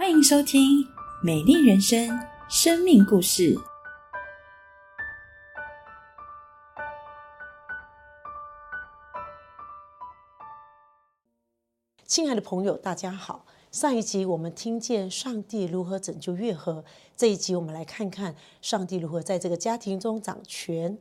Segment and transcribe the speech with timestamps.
[0.00, 0.82] 欢迎收听
[1.22, 2.08] 《美丽人生》
[2.48, 3.54] 生命故事。
[12.06, 13.44] 亲爱的朋友，大家好。
[13.70, 16.82] 上一集我们听见上帝如何拯救月和，
[17.14, 20.96] 这一集我们来看看上帝如何在这个家庭中掌权。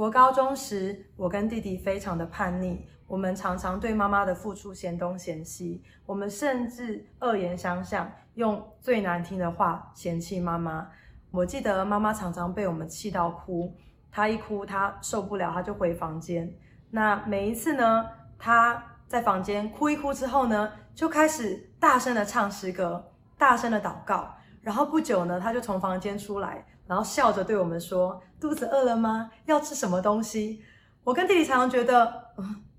[0.00, 10.88] 国高中时，我跟弟弟非常的叛逆，我们常常对妈妈的付出嫌东嫌西，我们甚至恶言相向，用最难听的话嫌弃妈妈。
[11.30, 13.76] 我记得妈妈常常被我们气到哭，
[14.10, 16.50] 她一哭，她受不了，她就回房间。
[16.90, 18.06] 那每一次呢，
[18.38, 24.34] 她在房间哭一哭之后呢，就开始大声的唱诗歌，大声的祷告。
[24.62, 26.64] 然后不久呢，她就从房间出来。
[26.90, 29.30] 然后笑着对我们说：“肚子饿了吗？
[29.46, 30.60] 要吃什么东西？”
[31.04, 32.12] 我跟弟弟常常觉得，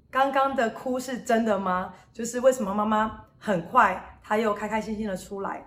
[0.10, 1.94] 刚刚的哭是真的吗？
[2.12, 5.66] 就是为什么妈妈很快她又开开心心的出来？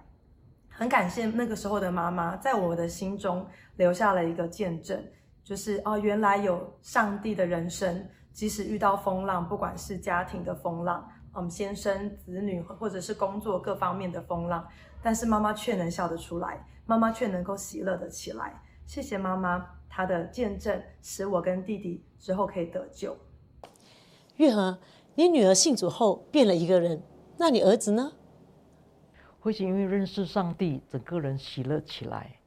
[0.68, 5.02] 很感谢那个时候的妈妈，在我的心中留下了一个见证，
[5.42, 14.66] 就是哦，原来有上帝的人生，即使遇到风浪，不管是家庭的风浪，嗯，先生、子女，或者是工作各方面的风浪，
[15.02, 16.66] 但是妈妈却能笑得出来。
[16.86, 23.16] 妈妈却能够喜乐的起来，谢谢妈妈，她的见证使我跟弟弟之后可以得救。
[24.36, 24.78] 月和，
[25.14, 27.02] 你女儿信主后变了一个人，
[27.38, 28.12] 那你儿子呢？
[29.40, 32.38] 会是因为认识上帝，整个人喜乐起来。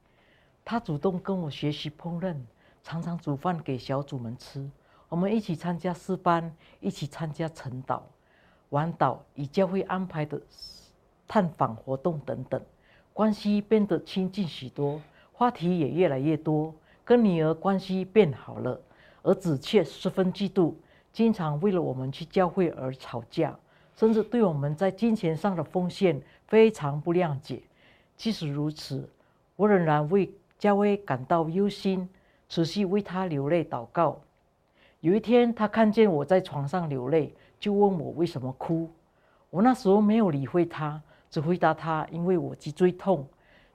[0.63, 2.35] 他主动跟我学习烹饪，
[2.83, 4.69] 常常煮饭给小组们吃。
[5.09, 8.01] 我们一起参加诗班，一起参加晨祷、
[8.69, 10.41] 晚祷，以教会安排的
[11.27, 12.61] 探访活动等等。
[13.13, 15.01] 关系变得亲近许多，
[15.31, 18.79] 话题也越来越多，跟女儿关系变好了，
[19.23, 20.73] 儿子却十分嫉妒，
[21.11, 23.57] 经常为了我们去教会而吵架，
[23.95, 27.63] 甚至对我们在金钱上的奉献非常不谅解。
[28.15, 29.09] 即使如此，
[29.55, 32.07] 我仍然为嘉威感到忧心，
[32.49, 34.19] 持续为他流泪祷告。
[34.99, 38.89] 有一天，他看见我在床上流泪，就问我为什么哭。
[39.49, 41.01] 我那时候没有理会他。
[41.29, 43.27] 只回答他，因为我脊椎痛。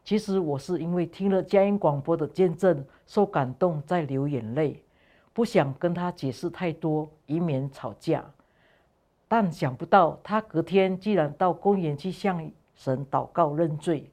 [0.03, 4.83] 其实我是因为听了佳音广播的见证，受感动在流眼泪，
[5.35, 8.25] 不想跟他解释太多，以免吵架。
[9.29, 14.11] 但想不到他隔天竟然到公园去向神祷告认罪。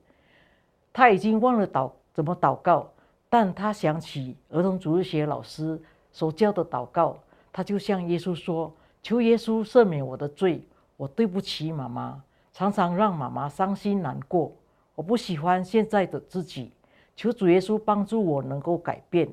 [0.92, 2.90] 他已经忘了祷怎么祷告，
[3.30, 5.82] 但他想起儿童主日学老师
[6.12, 7.18] 所教的祷告，
[7.54, 8.72] 他就向耶稣说
[9.02, 10.62] ：“求耶稣赦免我的罪，
[10.98, 14.52] 我对不起妈妈。”常常让妈妈伤心难过，
[14.96, 16.74] 我不喜欢现在的自己，
[17.16, 19.30] 求主耶稣帮助我能够改变。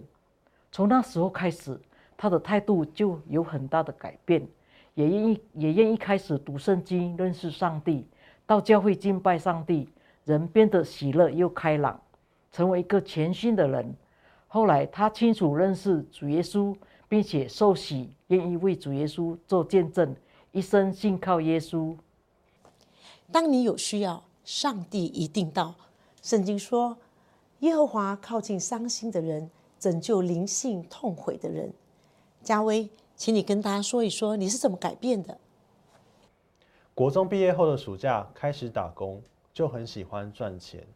[0.70, 1.76] 从那时候开始，
[2.16, 4.46] 他的态度就有很大的改变，
[4.94, 8.06] 也愿意也愿意开始读圣经，认识上帝，
[8.46, 9.88] 到教会敬拜上帝，
[10.24, 12.00] 人变得喜乐又开朗，
[12.52, 13.92] 成为一个全新的人。
[14.46, 16.76] 后来他清楚认识主耶稣，
[17.08, 20.14] 并且受洗，愿意为主耶稣做见证，
[20.52, 21.96] 一生信靠耶稣。
[23.30, 25.74] 当你有需要，上帝一定到。
[26.22, 26.96] 圣经说
[27.60, 31.72] ：“耶和华靠近伤心的人，拯救灵性痛悔的人。”
[32.42, 35.38] 嘉威，请你跟大家说一说，你是怎么改变的？
[36.94, 40.86] 国中毕业后的暑假开始打工，就很喜欢赚钱。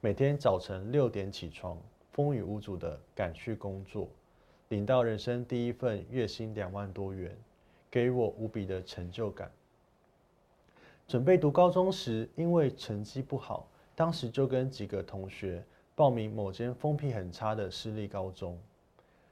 [0.00, 1.76] 每天早晨六点起床，
[2.12, 4.08] 风雨无阻的赶去工作，
[4.68, 7.36] 领到人生第一份月薪两万多元，
[7.90, 9.50] 给我无比的成就感。
[11.06, 15.64] 准备读高中时，因为成绩不好，当时就跟几个同学
[15.94, 18.58] 报名某间风评很差的私立高中。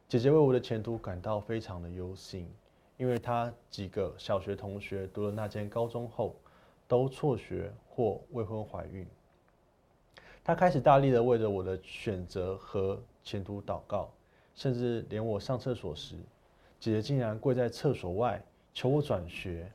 [0.09, 2.51] 姐姐为我的前途感到非常的忧心，
[2.97, 6.35] 因为她几个小学同学读了那间高中后，
[6.89, 9.07] 都辍学或未婚怀孕。
[10.43, 14.09] 她开始大力的为着我的选择和前途祷告，
[14.57, 16.17] 甚至连我上厕所时，
[16.81, 18.43] 姐姐竟然跪在厕所外
[18.75, 19.71] 求我转学。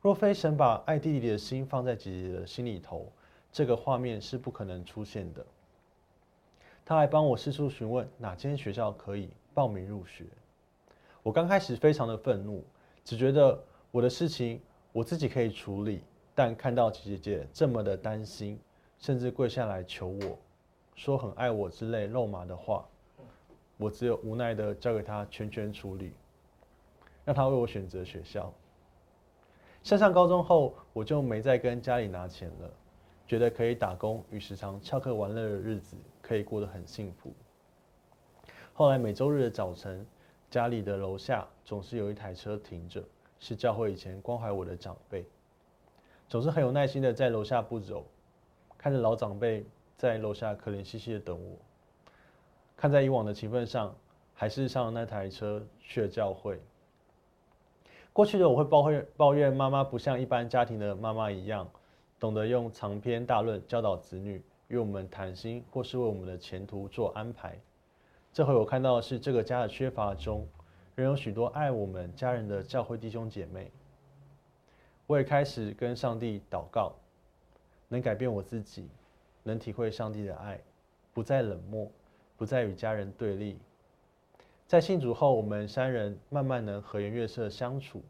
[0.00, 3.12] 若非神把爱弟弟的心放在姐姐的心里头，
[3.52, 5.46] 这个画面是不可能出现的。
[6.84, 10.24] 他还帮我四处询问哪间学校可以报名入学。
[11.22, 12.64] 我刚开始非常的愤怒，
[13.04, 14.60] 只觉得我的事情
[14.92, 16.02] 我自己可以处理。
[16.34, 18.60] 但看到姐姐这么的担心，
[18.98, 20.38] 甚至跪下来求我，
[20.94, 22.86] 说很爱我之类肉麻的话，
[23.78, 26.12] 我只有无奈的交给他全权处理，
[27.24, 28.52] 让他为我选择学校。
[29.82, 32.70] 升上高中后，我就没再跟家里拿钱了，
[33.26, 37.32] 觉得可以打工与时常翘课玩乐的日子可以过得很幸福。
[38.72, 40.04] 后来每周日的早晨，
[40.50, 43.04] 家里的楼下总是有一台车停着，
[43.38, 45.24] 是教会以前关怀我的长辈，
[46.28, 48.06] 总是很有耐心的在楼下不走，
[48.76, 49.64] 看着老长辈
[49.96, 51.56] 在楼下可怜兮兮的等我，
[52.76, 53.94] 看在以往的情分上，
[54.34, 56.60] 还是上那台车去了教会。
[58.12, 61.68] 过去的我会抱怨抱怨妈妈不像一般家庭的妈妈一样，
[62.20, 67.58] 懂得用长篇大论教导子女，与我们谈心，或是为我们的前途做安排。
[68.32, 70.46] 这回我看到的是这个家的缺乏中，
[70.94, 73.70] 仍有许多爱我们家人的教会弟兄姐妹。
[75.06, 76.92] 我也开始跟上帝祷告，
[77.88, 78.88] 能改变我自己，
[79.42, 80.60] 能体会上帝的爱，
[81.14, 81.90] 不再冷漠，
[82.36, 83.58] 不再与家人对立。
[84.66, 88.02] 在信主后，我们三人慢慢能和颜悦色相处，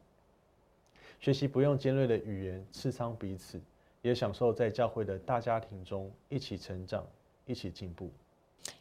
[1.20, 3.60] 学习不用尖锐的语言刺伤彼此，
[4.02, 7.04] 也享受在教会的大家庭中一起成长、
[7.44, 8.10] 一起进步。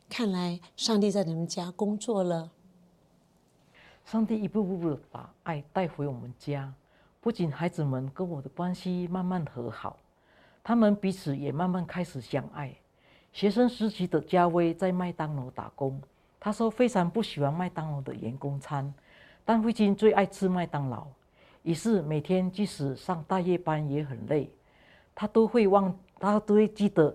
[0.09, 2.50] 看来上帝在你们家工作了。
[4.06, 6.74] 上帝一步步的把爱带回我们家，
[7.19, 9.98] 不仅孩子们跟我的关系慢慢和好，
[10.63, 12.74] 他们彼此也慢慢开始相爱。
[13.36, 16.02] 学生时期的嘉威在麦当劳打工。
[16.40, 18.94] 他说非常不喜欢麦当劳的员工餐，
[19.44, 21.06] 但慧金最爱吃麦当劳，
[21.64, 24.50] 于是每天即使上大夜班也很累，
[25.14, 27.14] 他都会忘，他都会记得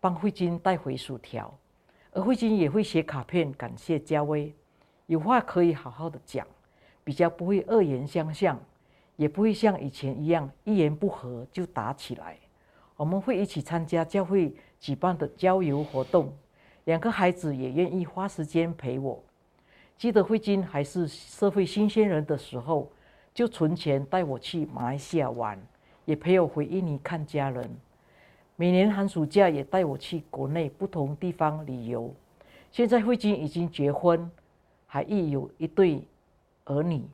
[0.00, 1.56] 帮慧金带回薯条，
[2.10, 4.52] 而慧金也会写卡片感谢嘉威，
[5.06, 6.44] 有话可以好好的讲，
[7.04, 8.58] 比较不会恶言相向，
[9.14, 12.36] 也不会像以前一样一言不合就打起来。
[12.96, 16.30] 我们会一起参加教会举办的郊游活动。
[16.84, 19.22] 两个孩子也愿意花时间陪我。
[19.96, 22.90] 记得慧金还是社会新鲜人的时候，
[23.32, 25.56] 就存钱带我去马来西亚玩，
[26.04, 27.70] 也陪我回印尼看家人。
[28.56, 32.12] 每年寒暑假也带我去国内不同地方旅游。
[32.72, 34.28] 现在慧金已经结婚，
[34.86, 36.02] 还育有一对
[36.64, 37.04] 儿女，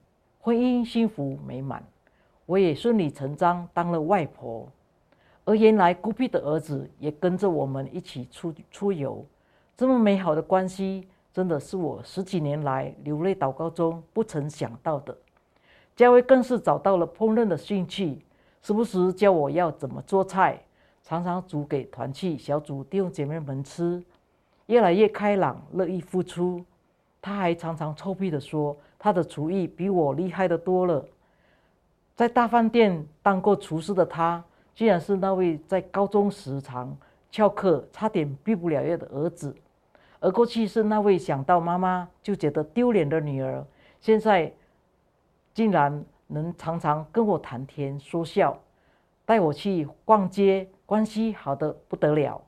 [0.41, 1.85] 婚姻幸福美满。
[2.47, 4.67] 我也顺理成章当了外婆，
[5.49, 9.25] 而原来孤僻的儿子也跟着我们一起出出游。
[9.79, 15.17] 这么美好的关系，真的是我十几年来流泪祷告中不曾想到的。
[15.97, 18.21] 嘉威更是找到了烹饪的兴趣，
[18.61, 20.61] 时不时教我要怎么做菜，
[21.03, 24.05] 常常煮给团契小组弟兄姐妹们吃，
[24.67, 26.63] 越来越开朗，乐意付出。
[27.23, 31.03] 他还常常臭屁的说，他的厨艺比我厉害的多了。
[32.15, 34.45] 在大饭店当过厨师的他，
[34.79, 36.97] 居然是那位在高中时常
[37.33, 39.53] 翘课、差点毕不了业的儿子。
[40.21, 43.67] 而过去是那位想到妈妈就觉得丢脸的女儿，
[44.01, 44.53] 现在
[45.53, 48.57] 竟然能常常跟我谈天说笑，
[49.27, 52.41] 带我去逛街，关系好的不得了。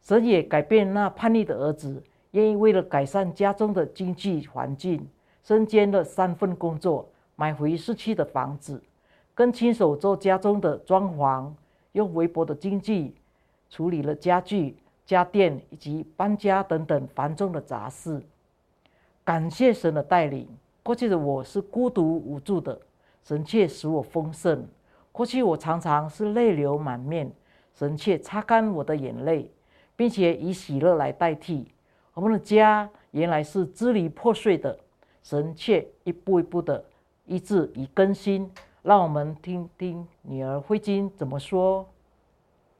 [0.00, 2.00] 神也改变那叛逆的儿子，
[2.30, 5.04] 愿意为了改善家中的经济环境，
[5.42, 8.80] 身兼了三份工作，买回市区的房子，
[9.40, 11.50] 跟亲手做家中的装潢，
[11.92, 13.14] 用微薄的经济
[13.70, 14.76] 处理了家具。
[15.06, 18.20] 家电以及搬家等等繁重的杂事，
[19.24, 20.46] 感谢神的带领。
[20.82, 22.78] 过去的我是孤独无助的，
[23.24, 24.68] 神却使我丰盛。
[25.10, 27.32] 过去我常常是泪流满面，
[27.74, 29.50] 神却擦干我的眼泪，
[29.96, 31.66] 并且以喜乐来代替。
[32.12, 34.78] 我们的家原来是支离破碎的，
[35.22, 36.84] 神却一步一步的
[37.24, 38.48] 医治与更新。
[38.82, 41.86] 让我们听听女儿慧晶怎么说。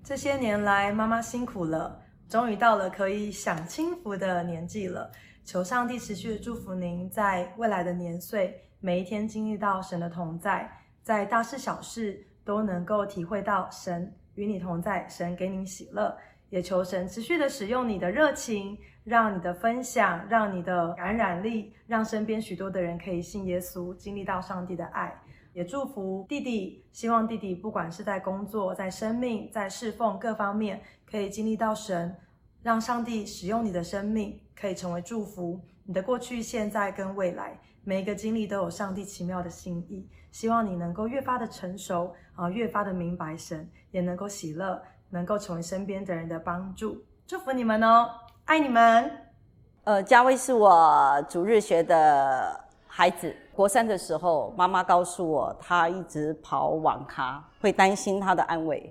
[0.03, 2.01] 这些年来，妈妈辛苦了。
[2.27, 5.11] 终于到了可以享清福的年纪了，
[5.45, 10.71] 求上帝持续的祝福您，在未来的年岁，每一天经历到神的同在，
[11.03, 16.17] 在大事小事都能够体会到神与你同在，神给你喜乐。
[16.49, 25.15] 也求神持续的使用你的热情，让你的分享，让你的感染力，让身边许多的人可以信耶稣，经历到上帝的爱。
[25.53, 30.81] 也祝福弟弟，希望弟弟不管是在工作、在生命、在侍奉各方面，
[31.11, 32.17] 可以经历到神，
[32.63, 35.61] 让上帝使用你的生命，可以成为祝福。
[35.85, 40.09] 你的过去、现在跟未来，每一个经历都有上帝奇妙的心意。
[40.31, 47.05] 希望你能够越发的成熟啊，越发的明白神，也能够喜乐，能够成为身边的人的帮助。
[47.27, 48.09] 祝福你们哦，
[48.45, 49.11] 爱你们。
[49.83, 53.35] 呃，嘉威是我主日学的孩子。
[53.61, 58.91] 国三的时候，妈妈告诉我，他一直跑网咖，会担心他的安危，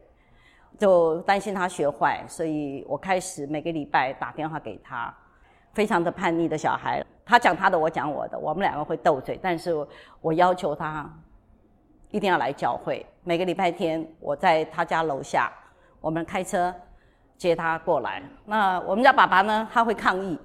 [0.78, 5.12] 就担心他学坏，所以我开始每个礼拜打电话给他。
[5.74, 9.74] 非常的叛逆的小孩，他讲他的，我讲我的，我们两个会斗嘴，但是
[10.22, 11.12] 我要求他
[12.12, 13.04] 一定要来教会。
[13.24, 15.52] 每个礼拜天，我在他家楼下，
[16.00, 16.72] 我们开车
[17.40, 18.22] 接他过来。
[18.46, 20.38] 那我们家爸爸呢，他会抗议。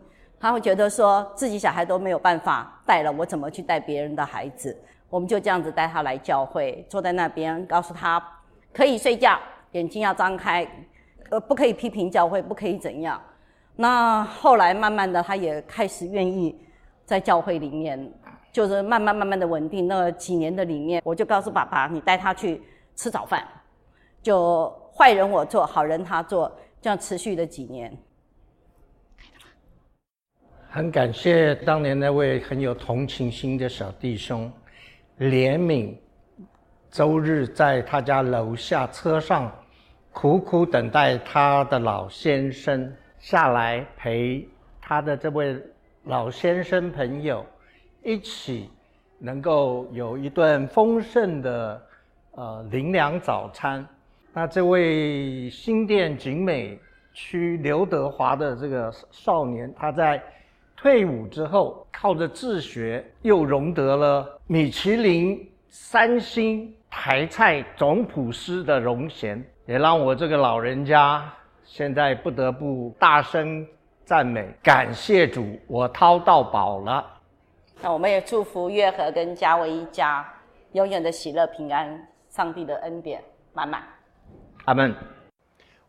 [0.44, 4.78] 他会觉得说自己小孩都没有办法带了，我怎么去带别人的孩子？
[5.08, 8.22] 我们就这样子带他来教会，坐在那边，告诉他
[8.70, 9.38] 可以睡觉，
[9.72, 10.68] 眼睛要张开，
[11.30, 13.18] 呃，不可以批评教会，不可以怎样。
[13.76, 16.54] 那后来慢慢的，他也开始愿意
[17.06, 18.12] 在教会里面，
[18.52, 19.88] 就是慢慢慢慢的稳定。
[19.88, 22.62] 那几年的里面，我就告诉爸爸，你带他去
[22.94, 23.42] 吃早饭，
[24.22, 27.90] 就坏人我做，好人他做，这样持续了几年。
[30.74, 34.50] 很感谢当年那位很有同情心的小弟兄，
[35.20, 35.94] 怜悯
[36.90, 39.52] 周日在他家楼下车上
[40.12, 44.44] 苦苦等待他的老先生下来陪
[44.80, 45.56] 他的这位
[46.06, 47.46] 老先生朋友
[48.02, 48.68] 一起
[49.20, 51.80] 能够有一顿丰盛的
[52.32, 53.86] 呃灵粮早餐。
[54.32, 56.76] 那这位新店景美
[57.12, 60.20] 区刘德华的这个少年，他在。
[60.76, 73.66] 退伍之后，靠着自学，又荣得了米其林三星台菜总厨师的荣衔，也让我这个老人家现在不得不大声
[74.04, 77.04] 赞美，感谢主，我掏到宝了。
[77.80, 80.26] 那我们也祝福月和跟嘉威一家
[80.72, 83.82] 永远的喜乐平安，上帝的恩典满满。
[84.66, 84.94] 阿门。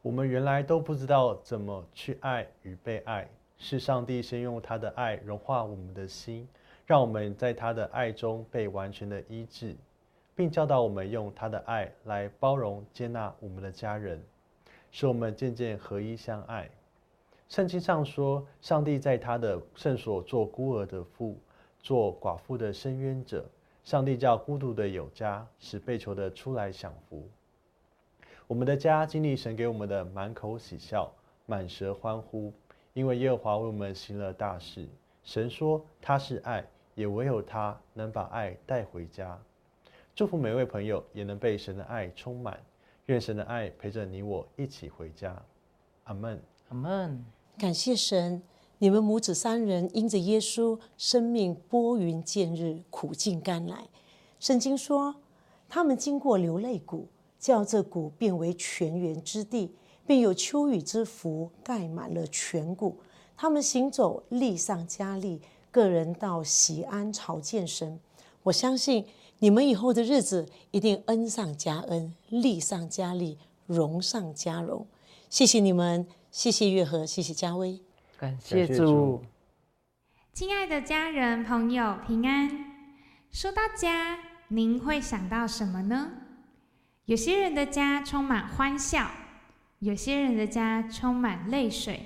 [0.02, 3.28] 我们原来都不知道怎么去爱与被爱。
[3.58, 6.48] 是上帝先用他的爱融化我们的心，
[6.86, 9.76] 让我们在他的爱中被完全的医治，
[10.36, 14.22] 并教导我们用他的爱来包容接纳我们的家人，
[14.92, 16.70] 使我们渐渐合一相爱。
[17.48, 21.38] 圣经上说，上帝在他的圣所做孤儿的父，
[21.80, 23.46] 做寡妇的伸冤者。
[23.84, 27.30] 上帝叫孤独的有家，使被囚的出来享福。
[28.48, 31.12] 我们的家经历神给我们的满口喜笑，
[31.46, 32.52] 满舌欢呼。
[32.96, 34.88] 因为耶和华为我们行了大事，
[35.22, 39.38] 神说他是爱，也唯有他能把爱带回家。
[40.16, 42.58] 祝福每位朋友也能被神的爱充满，
[43.08, 45.36] 愿神的爱陪着你我一起回家。
[46.06, 47.26] 阿门，阿门。
[47.58, 48.42] 感谢神，
[48.78, 53.90] 你们母子三人因着耶稣生命拨云见日，苦尽甘来。
[54.40, 55.16] 圣经说，
[55.68, 59.76] 他们经过流泪谷，叫这谷变为泉源之地。
[60.06, 63.00] 并有秋雨之福盖满了全谷，
[63.36, 68.00] 他们行走力上加力，个人到喜安朝见神。
[68.44, 69.06] 我相信
[69.40, 74.86] 你们以后的日子一定恩上加恩，利上加利，荣上加荣。
[75.30, 77.82] 谢谢你们，谢谢月和，谢谢嘉威，
[78.18, 79.24] 感谢主。
[80.34, 82.50] 亲爱的家人朋友平安。
[83.32, 84.20] 说到家，
[84.50, 86.12] 您会想到什么呢？
[87.06, 89.10] 有些人的家充满欢笑。
[89.80, 92.06] 有些人的家充满泪水，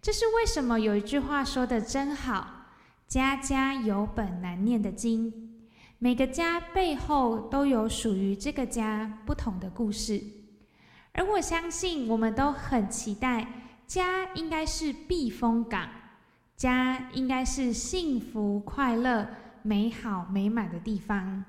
[0.00, 0.78] 这是为什么？
[0.80, 2.66] 有一句话说的真好
[3.06, 5.32] ：“家家有本难念的经。”
[5.98, 10.20] 每个家背后都有属于这个家不同的故事。
[11.12, 13.46] 而我相信，我们都很期待
[13.86, 15.88] 家应该是避风港，
[16.56, 19.28] 家应该是幸福、快乐、
[19.62, 21.44] 美好、美满的地方。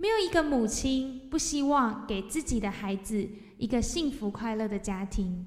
[0.00, 3.28] 没有一个母亲不希望给自己的孩子。
[3.58, 5.44] 一个幸福快乐的家庭，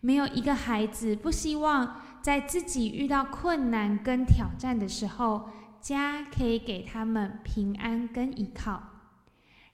[0.00, 5.48] 没有一个孩子不希望在自己遇到困难跟挑战的时候，
[5.80, 8.82] 家可以给他们平安跟依靠。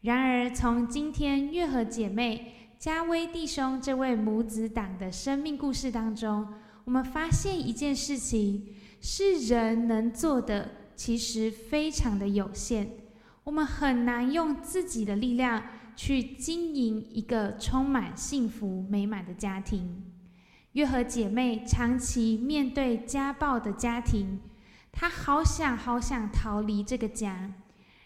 [0.02, 6.46] 然而，从今天月和姐妹、家威弟兄这位母子党的生命故事当中，
[6.84, 12.90] 我们发现一件事情：是人能做的，其实非常的有限。
[13.44, 15.62] 我们很难用自己的力量。
[15.96, 20.02] 去经营一个充满幸福美满的家庭。
[20.72, 24.40] 月和姐妹长期面对家暴的家庭，
[24.90, 27.52] 她好想好想逃离这个家。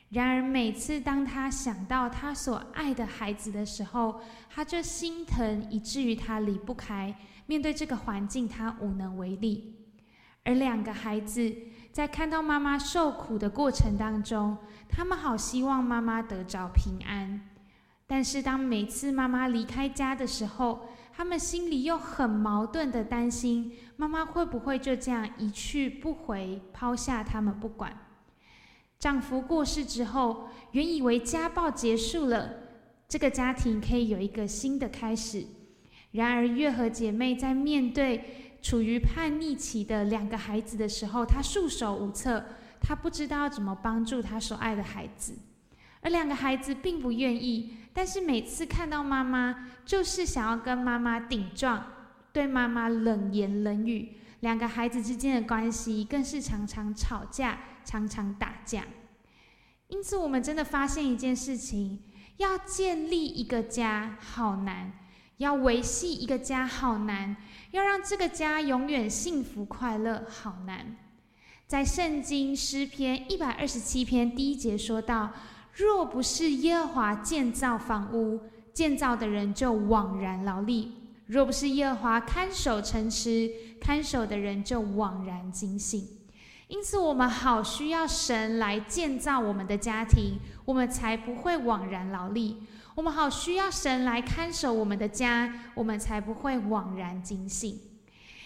[0.08, 7.14] 然而每次当她想到她所爱的孩子的时候，她就心疼，以至于她离不开。
[7.46, 9.76] 面对这个环境，她无能为力。
[10.42, 11.54] 而两个孩子
[11.94, 14.58] 在看到妈妈受苦的过程当中，
[14.88, 17.40] 他们好希望妈妈得着平安。
[18.04, 27.96] 但是，当每次妈妈离开家的时候，他们心里又很矛盾的担心：妈妈会不会就这样一去不回，抛下他们不管？
[28.98, 32.54] 丈夫过世之后，原以为家暴结束了，
[33.08, 35.46] 这个家庭可以有一个新的开始。
[36.10, 42.42] 然而，月和姐妹在面对处于叛逆期的两个孩子的时候，他束手无策，
[42.80, 45.36] 他不知道怎么帮助他所爱的孩子，
[46.00, 47.76] 而两个孩子并不愿意。
[47.92, 51.84] 但是每次看到妈妈，就是想要跟妈妈顶撞，
[52.32, 58.86] 对妈妈冷言冷语，两个孩子之间的关系更是常常吵架，常常打架。
[59.88, 62.02] 因此，我们真的发现一件事情：
[62.38, 64.90] 要建立一个家好难，
[65.38, 67.36] 要维系一个家好难，
[67.72, 70.96] 要让这个家永远幸福快乐好难。
[71.66, 75.32] 在圣经诗篇一百二十七篇第一节说到
[75.74, 78.40] ：“若不是耶和华建造房屋，
[78.72, 80.92] 建造的人就枉然劳力；
[81.26, 83.50] 若不是耶和华看守城池，
[83.80, 86.06] 看守的人就枉然警醒。”
[86.68, 92.56] 因此，我们好需要神来建造我们的家庭，我们才不会枉然劳力；
[92.96, 97.80] 我们好需要神来看守我们的家，我们才不会枉然惊醒。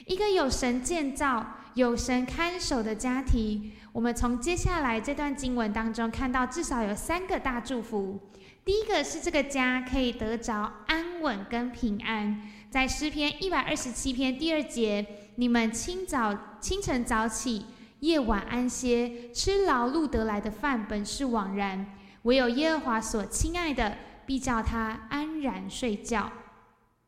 [0.06, 8.18] 一个有神建造、有神看守的家庭，我们从接下来这段经文当中看到，至少有三个大祝福。
[8.64, 12.40] 第一个是这个家可以得着安稳跟平安，
[12.70, 17.66] 在诗篇一百二十七篇第二节，你们清早清晨早起。
[18.00, 21.84] 夜晚安歇，吃劳碌得来的饭本是枉然；
[22.22, 26.30] 唯有耶和华所亲爱的，必叫他安然睡觉。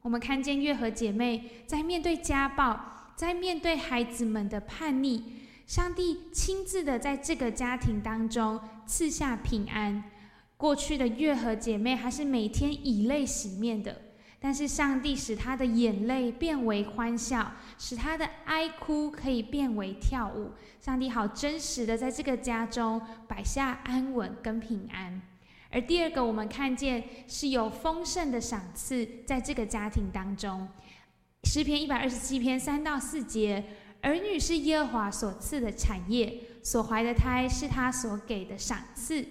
[0.01, 5.23] 我们看见月和姐妹在面对家暴，在面对孩子们的叛逆，
[5.67, 10.03] 上帝亲自的在这个家庭当中赐下平安。
[10.57, 13.95] 过去的月和姐妹还是每天以泪洗面的。
[14.43, 20.53] 但是上帝使他的眼泪变为欢笑，使他的哀哭可以变为跳舞。
[20.81, 22.99] 上帝好真实的在这个家中
[23.29, 25.21] 摆下安稳跟平安。
[25.71, 30.69] 而第二个，我们看见是有丰盛的赏赐在这个家庭当中。
[31.45, 33.65] 诗篇一百二十七篇三到四节，
[34.03, 39.25] 儿女是耶和华所赐的产业，所怀的胎是他所给的赏赐。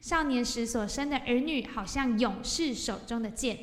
[0.00, 3.58] 少年时所生的儿女，好像勇士手中的剑。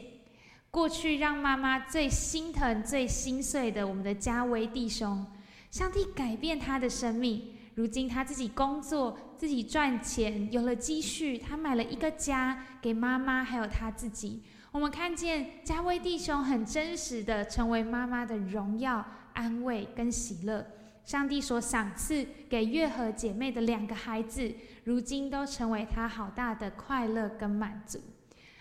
[0.72, 5.26] 过去让妈妈最心疼、最心碎的，我们的加威弟兄，
[5.70, 7.54] 上帝改变他的生命。
[7.76, 14.42] 如今他自己工作，自己赚钱，有了积蓄，他买了一个家给妈妈，还有他自己。
[14.72, 20.66] 我们看见加威弟兄很真实的成为妈妈的荣耀、安慰跟喜乐。
[21.04, 24.50] 上帝所赏赐给月和姐妹的两个孩子，
[24.86, 28.00] 如今都成为他好大的快乐跟满足。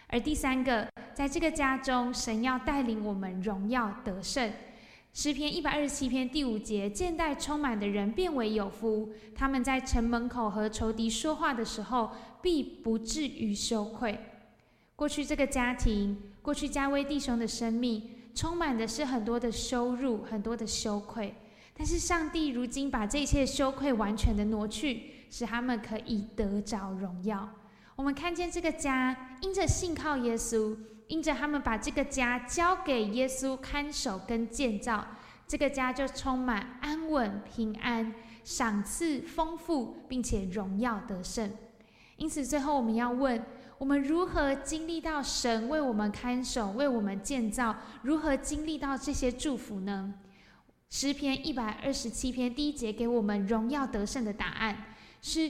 [0.09, 4.53] 而第三个，在这个家中，神要带领我们荣耀得胜。
[5.13, 9.13] 诗篇一百二十七篇第五节，见待充满的人变为有福。
[9.35, 14.19] 他们在城门口和仇敌说话的时候，必不至于羞愧。
[14.97, 21.35] 过去这个家庭，过去加威弟兄的生命，充满的是很多的羞辱，很多的羞愧。
[21.75, 27.47] 但是上帝如今把这一切羞愧完全的挪去，使他们可以得着荣耀。
[27.97, 30.75] 我们看见这个家，因着信靠耶稣，
[31.13, 35.07] 因着他们把这个家交给耶稣看守跟建造，
[35.47, 41.53] 这个家就充满安稳、平安、赏赐丰富，并且荣耀得胜。
[42.17, 43.45] 因此，最后我们要问：
[43.77, 47.77] 我们如何经历到神为我们看守、为我们建造？
[48.01, 50.15] 如何经历到这些祝福呢？
[50.89, 54.87] 诗篇一百二十七篇第一节给我们荣耀得胜的答案
[55.21, 55.41] 是：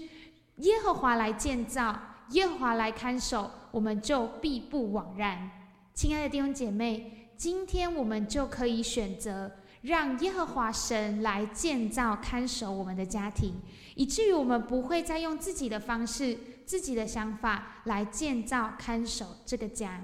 [0.56, 1.96] 耶和华来建造。
[2.32, 5.50] 耶和华来看守，我们就必不枉然。
[5.94, 9.50] 亲爱的弟兄姐妹，今天我们就可以选择
[9.82, 13.54] 让耶和华神来建造看守我们的家庭，
[13.94, 20.00] 以至于我们不会再用自己的方式、自己的想法来建造看守这个家。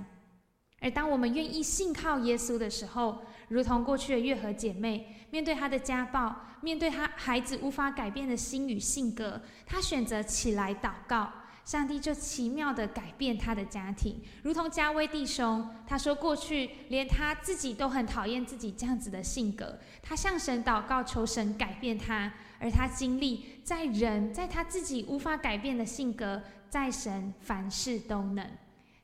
[0.81, 11.33] 而当我们愿意信靠耶稣的时候，如同过去的月和姐妹，面对他的家暴，面对他孩子无法改变的心与性格，他选择起来祷告。
[11.69, 28.51] 上帝就奇妙的改变他的家庭，如同加威弟兄，他说过去连他自己都很讨厌自己这样子的性格，他向神祷告求神改变他，而他经历在人在他自己无法改变的性格，在神凡事都能。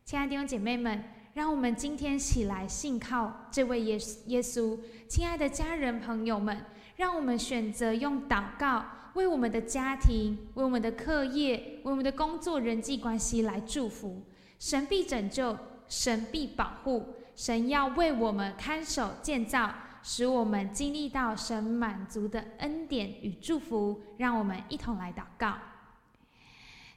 [0.06, 3.98] 亲爱的弟兄姐妹们，让我们今天起来信靠这位耶
[4.28, 4.78] 耶稣。
[5.06, 6.64] 亲爱的家人朋友们，
[6.96, 8.82] 让我们选择用祷告。
[9.14, 14.22] 为我们的家庭，为我们的课业，为我们的工作人际关系来祝福。
[14.58, 15.56] 神必拯救，
[15.88, 19.72] 神必保护，神要为我们看守建造，
[20.02, 24.00] 使我们经历到神满足的恩典与祝福。
[24.16, 25.54] 让我们一同来祷告。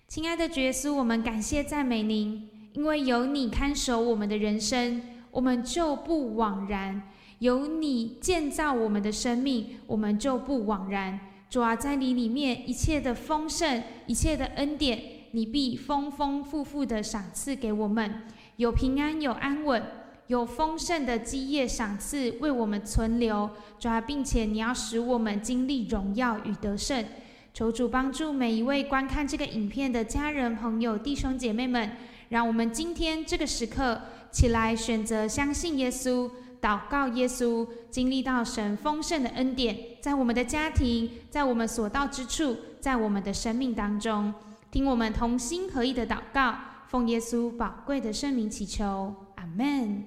[0.07, 6.99] 亲爱的耶稣，我们感谢赞美您，因为有你看守我们的人生，我们就不枉然；
[7.39, 11.19] 有你建造我们的生命，我们就不枉然。
[11.49, 18.23] 主啊，在你里面一切的丰盛，一切的恩典，你必丰丰富富的赏赐给我们，
[18.57, 19.81] 有平安，有安稳，
[20.27, 23.49] 有丰盛的基业赏赐为我们存留。
[23.79, 27.05] 主啊，并且你要使我们经历荣耀与得胜。
[27.53, 31.91] 求主帮助每一位观看这个影片的家人、朋友、弟兄姐妹们，
[32.29, 36.29] 让我们今天这个时刻起来选择相信耶稣，
[36.67, 44.33] 祷告耶稣，经历到神丰盛的恩典，在我们的家庭，在我们所到之处，在我们的生命当中，
[44.69, 46.57] 听我们同心合意的祷告，
[46.89, 50.03] 奉耶稣宝贵的圣名祈求，阿门。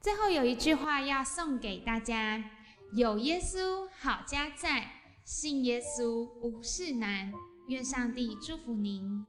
[0.00, 2.42] 最后有一句话要送给大家：
[2.94, 4.82] 有耶稣好家在，
[5.26, 7.30] 信耶稣无事难。
[7.68, 9.26] 愿上帝祝福您。